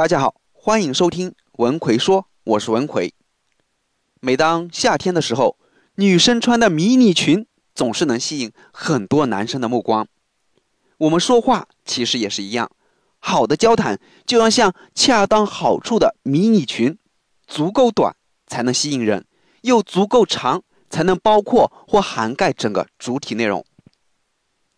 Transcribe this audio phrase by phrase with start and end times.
[0.00, 3.12] 大家好，欢迎收听文奎说，我是文奎。
[4.20, 5.58] 每当夏天的时候，
[5.96, 10.08] 女生穿的迷你裙总是能吸引很多男生的目光。
[10.96, 12.70] 我们说话其实也是一样，
[13.18, 16.96] 好的交谈就要像恰当好处的迷你裙，
[17.46, 19.26] 足够短才能吸引人，
[19.60, 23.62] 又足够长才能包括或涵盖整个主体内容。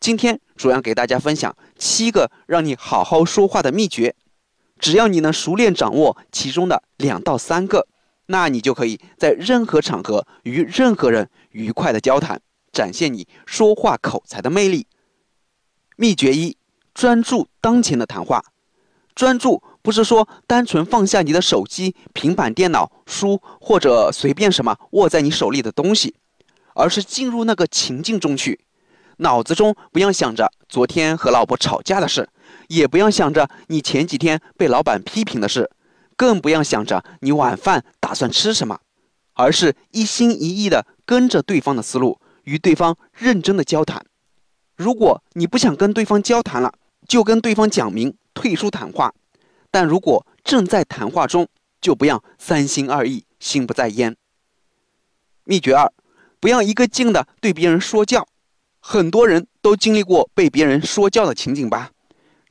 [0.00, 4.16] 今天主要给大家分享七个让你好好说话的秘诀。
[4.82, 7.86] 只要你能熟练掌握其中的两到三个，
[8.26, 12.42] 那你就可以在任何场合与任何人愉快的交谈，
[12.72, 14.88] 展现你说话口才的魅力。
[15.94, 16.56] 秘诀一：
[16.92, 18.44] 专注当前的谈话。
[19.14, 26.16] 专注不是说单纯放下你的手机、平板电脑、书或者随便什么握在你手里的东西，
[26.74, 28.58] 而是进入那个情境中去，
[29.18, 32.28] 脑子中不要想着昨天和老婆吵架的事。
[32.72, 35.70] 也不要想着你前几天被老板批评的事，
[36.16, 38.80] 更不要想着你晚饭打算吃什么，
[39.34, 44.04] 而是一心一意的跟着对方的思路，与对方认真的交谈。
[44.74, 46.72] 如果你不想跟对方交谈了，
[47.06, 49.10] 就跟对方讲明退出谈话；
[49.70, 51.46] 但如果正在谈话中，
[51.80, 54.16] 就不要三心二意、心不在焉。
[55.44, 55.92] 秘诀二：
[56.40, 58.26] 不要一个劲的对别人说教。
[58.80, 61.91] 很多人都经历过被别人说教的情景吧。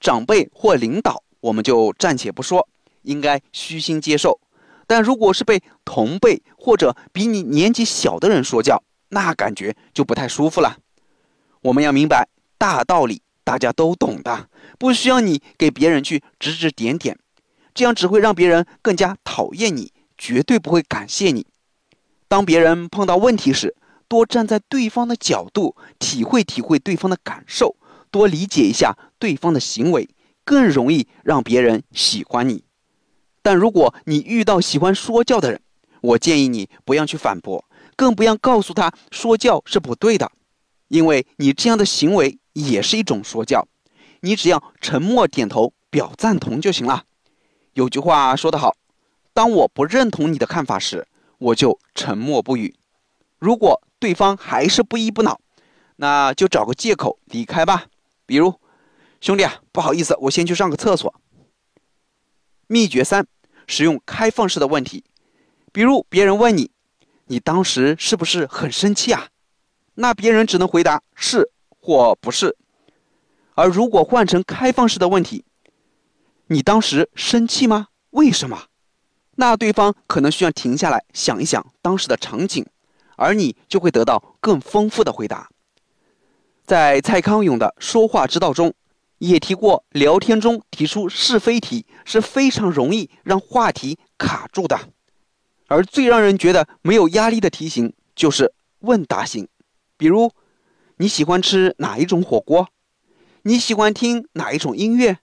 [0.01, 2.67] 长辈或领导，我们就暂且不说，
[3.03, 4.39] 应该虚心接受。
[4.87, 10.79] 但如果是被同辈或者比你年纪小的人说教，那感觉就不太舒服了。
[11.61, 17.17] 我们要明白大道理，大家都懂的，不需要你给别人去指指点点，
[17.73, 21.45] 这样只会让别人更加讨厌你，绝对不会感谢你。
[22.27, 23.75] 当别人碰到问题时，
[24.07, 27.75] 多站在对方的角度，体会体会对方的感受。
[28.11, 30.09] 多理解一下对方的行为，
[30.43, 32.63] 更容易让别人喜欢你。
[33.41, 35.61] 但如果你遇到喜欢说教的人，
[36.01, 40.31] 我建议你不要去反驳，更不要告诉他说教是不对的，
[40.89, 43.67] 因为你这样的行为也是一种说教。
[44.19, 47.05] 你只要沉默点头表赞同就行了。
[47.73, 48.75] 有句话说得好
[49.33, 51.07] ：“当我不认同你的看法时，
[51.39, 52.75] 我就沉默不语。”
[53.39, 55.39] 如果对方还是不依不挠，
[55.95, 57.85] 那就找个借口离开吧。
[58.31, 58.61] 比如，
[59.19, 61.13] 兄弟啊，不好意思，我先去上个厕所。
[62.67, 63.27] 秘诀三：
[63.67, 65.03] 使用开放式的问题。
[65.73, 66.71] 比如别人问你，
[67.25, 69.27] 你当时是不是很生气啊？
[69.95, 72.55] 那别人只能回答是或不是。
[73.55, 75.43] 而如果换成开放式的问题，
[76.47, 77.89] 你当时生气吗？
[78.11, 78.67] 为什么？
[79.35, 82.65] 那对方可能需要停下来想一想当时的场景，
[83.17, 85.49] 而你就会得到更丰富的回答。
[86.71, 88.73] 在蔡康永的说话之道中，
[89.17, 94.79] 也提过，聊天中提出是非题是非常容易让话题卡住的，
[95.67, 99.49] 而最让人觉得没有压力的题型就是问答型。
[99.97, 100.31] 比如，
[100.95, 102.69] 你喜欢吃哪一种火锅？
[103.41, 105.17] 你喜欢听哪一种音乐？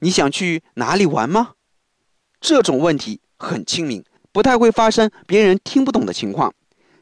[0.00, 1.52] 你想去哪里玩吗？
[2.40, 4.02] 这种问题很亲民，
[4.32, 6.52] 不太会发生别人听不懂的情况，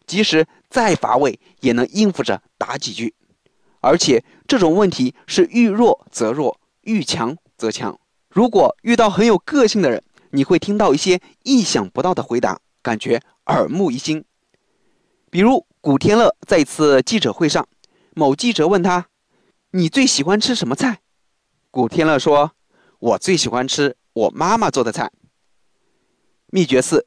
[0.06, 3.14] 即使再乏味，也能应付着答几句。
[3.82, 7.98] 而且这种问题是遇弱则弱，遇强则强。
[8.30, 14.24] 如果遇到很有个性的人，你会听到一些意想不到的回答，感觉耳目一新。
[15.30, 17.68] 比如古天乐在一次记者会上，
[18.14, 19.08] 某记者问他
[19.72, 21.00] ：“你最喜欢吃什么菜？”
[21.70, 22.52] 古天乐说
[23.00, 25.10] ：“我最喜欢吃我妈妈做的菜。”
[26.48, 27.06] 秘诀四：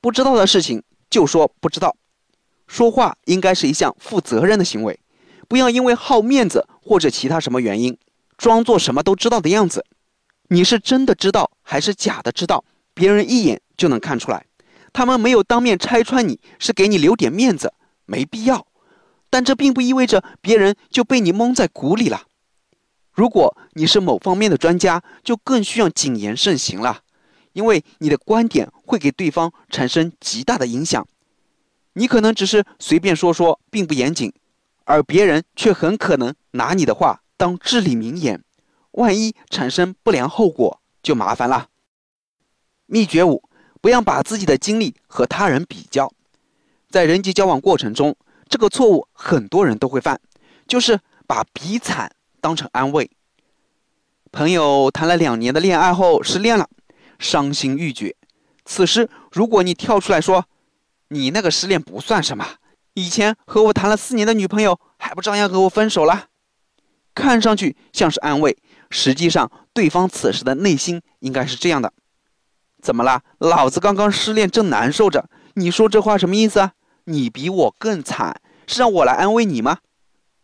[0.00, 1.96] 不知道的事情就说不知道。
[2.68, 4.98] 说话应该是一项负责任的行为。
[5.52, 7.98] 不要因为好面子或者其他什么原因，
[8.38, 9.84] 装作什么都知道的样子。
[10.48, 12.64] 你是真的知道还是假的知道，
[12.94, 14.46] 别人一眼就能看出来。
[14.94, 17.74] 他们没有当面拆穿你，是给你留点面子，
[18.06, 18.66] 没必要。
[19.28, 22.22] 但这并不意味着别人就被你蒙在鼓里了。
[23.12, 27.02] 如果你是某方面的专家，就更需要谨言慎行了，
[27.52, 31.06] 因为你的观点会给对方产生极大的影响。
[31.92, 34.32] 你可能只是随便说说，并不严谨。
[34.92, 38.44] 而别人却很可能拿你的话当至理名言，
[38.90, 41.68] 万一产生不良后果就麻烦了。
[42.84, 43.42] 秘诀五：
[43.80, 46.12] 不要把自己的经历和他人比较。
[46.90, 48.14] 在人际交往过程中，
[48.50, 50.20] 这个错误很多人都会犯，
[50.68, 53.10] 就是把比惨当成安慰。
[54.30, 56.68] 朋友谈了两年的恋爱后失恋了，
[57.18, 58.14] 伤心欲绝。
[58.66, 60.44] 此时，如果你跳出来说
[61.08, 62.46] ：“你那个失恋不算什么。”
[62.94, 66.26] 以前和我谈了四年的女朋友还不照样和我分手了？
[67.14, 68.56] 看上去像是安慰，
[68.90, 71.92] 实际上对方此时的内心应该是这样的：
[72.82, 73.22] 怎么啦？
[73.38, 75.28] 老子刚刚失恋，正难受着。
[75.54, 76.72] 你说这话什么意思啊？
[77.04, 79.78] 你比我更惨，是让我来安慰你吗？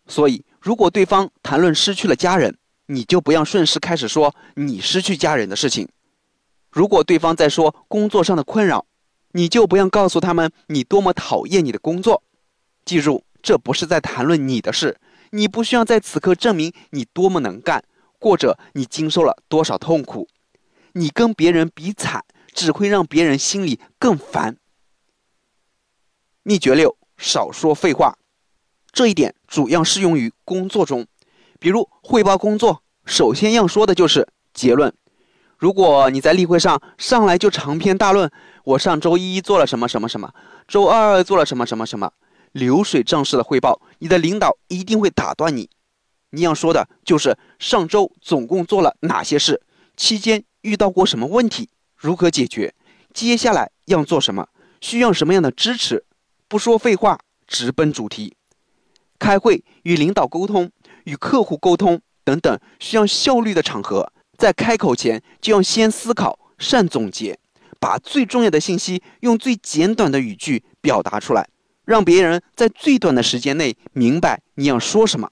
[0.06, 2.56] 所以，如果对方谈论失去了家人，
[2.87, 5.87] 你就不要顺势开始说你失去家人的事情；
[6.71, 8.87] 如果对方在说工作上的困扰，
[9.33, 12.23] 你就不要告诉他们你多么讨厌你的工作。
[12.88, 14.96] 记住，这不是在谈论你的事，
[15.32, 17.85] 你不需要在此刻证明你多么能干，
[18.19, 20.26] 或者你经受了多少痛苦。
[20.93, 22.25] 你跟别人比惨，
[22.55, 24.56] 只会让别人心里更烦。
[26.43, 28.17] 秘诀六：少说废话。
[28.90, 31.06] 这一点主要适用于工作中，
[31.61, 34.90] 比如汇报工作，首先要说的就是结论。
[35.58, 38.31] 如果你在例会上上来就长篇大论，
[38.64, 40.32] 我上周一做了什么什么什么，
[40.67, 42.11] 周二做了什么什么什么，
[42.53, 45.69] 流水账式的汇报，你的领导一定会打断你。
[46.31, 49.62] 你要说的就是上周总共做了哪些事，
[49.97, 50.45] 期间。
[50.62, 51.71] 遇到过什么问题？
[51.97, 52.75] 如何解决？
[53.15, 54.49] 接下来要做什么？
[54.81, 56.05] 需要什么样的支持？
[56.49, 58.35] 不说废话，直奔主题。
[59.21, 60.71] 开会、与领导沟通、
[61.05, 67.39] 与客户沟通等等需要效率的场合，在开口前就要先思考、善总结，
[67.79, 71.49] 把最重要的信息用最简短的语句表达出来，
[71.88, 75.31] 让别人在最短的时间内明白你要说什么。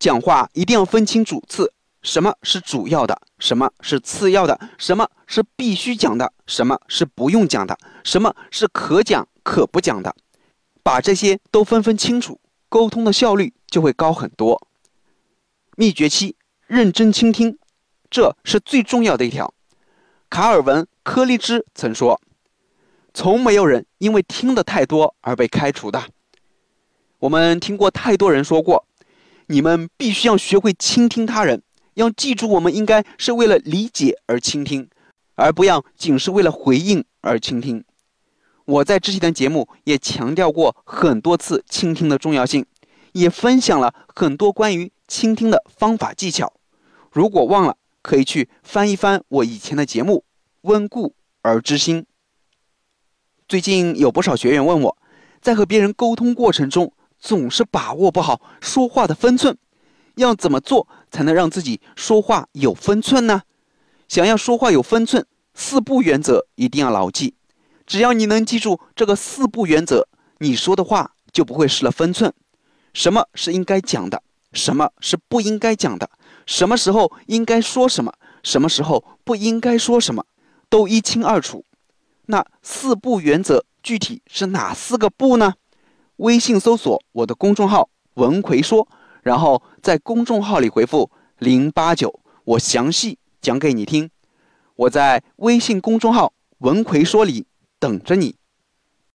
[0.00, 1.72] 讲话一定要分清主次。
[2.02, 3.16] 什么是主要的？
[3.38, 4.58] 什么是次要的？
[4.78, 6.32] 什么是必须讲的？
[6.48, 7.78] 什么是不用讲的？
[8.02, 10.12] 什么是可讲可不讲的？
[10.82, 14.66] 把这些都分分清楚，沟通的效率就会高很多。
[15.76, 16.34] 秘诀七：
[16.66, 17.56] 认真倾听，
[18.10, 19.54] 这是最重要的一条。
[20.28, 22.20] 卡尔文·柯立芝曾说
[23.14, 26.02] ：“从没有人因为听的太多而被开除的。”
[27.20, 28.86] 我们听过太多人说过
[29.46, 31.62] ：“你们必须要学会倾听他人。”
[31.94, 34.88] 要记住，我们应该是为了理解而倾听，
[35.34, 37.84] 而不要仅是为了回应而倾听。
[38.64, 42.64] 我在之前的节目也强调过很多次倾听的重要性，
[43.12, 46.54] 也分享了很多关于倾听的方法技巧。
[47.10, 50.14] 如果忘了，可以去翻一翻我以前的节目
[50.62, 52.02] 《温故而知新》。
[53.52, 54.96] 最近有不少学员问我，
[55.42, 59.58] 在和别人沟通过程中总是把握不好说话的分寸。
[60.14, 63.42] 要怎么做才能让自己说话有分寸呢？
[64.08, 67.34] 想要说话有分寸，四不原则一定要牢记。
[67.86, 70.08] 只要你能记住这个四不原则，
[70.38, 72.32] 你说的话就不会失了分寸。
[72.94, 74.22] 什么是应该讲的？
[74.54, 76.08] 什么是不应该讲的？
[76.46, 78.14] 什么时候应该说什么？
[78.42, 80.24] 什么时候不应该说什么？
[80.70, 81.66] 都一清二楚。
[82.26, 85.54] 那四不原则具体是哪四个不呢？
[86.16, 88.86] 微信搜索我的公众号“文奎说”。
[89.22, 94.10] 然后在公众号里回复零八九，我详细讲给你听。
[94.74, 97.46] 我在微信公众号“文奎说”里
[97.78, 98.36] 等着你。